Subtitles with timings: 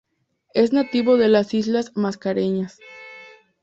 [0.55, 2.79] Es nativo de las islas mascareñas.